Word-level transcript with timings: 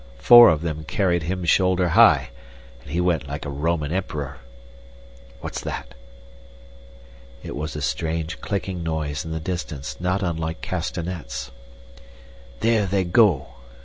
Four 0.17 0.49
of 0.49 0.63
them 0.63 0.83
carried 0.83 1.21
him 1.21 1.45
shoulder 1.45 1.89
high, 1.89 2.31
and 2.81 2.89
he 2.89 2.99
went 2.99 3.27
like 3.27 3.45
a 3.45 3.51
Roman 3.51 3.91
emperor. 3.91 4.39
What's 5.41 5.61
that?" 5.61 5.93
It 7.43 7.55
was 7.55 7.75
a 7.75 7.83
strange 7.83 8.41
clicking 8.41 8.81
noise 8.81 9.23
in 9.23 9.29
the 9.29 9.39
distance 9.39 9.97
not 10.01 10.23
unlike 10.23 10.59
castanets. 10.61 11.51
"There 12.61 12.87
they 12.87 13.03
go!" 13.03 13.49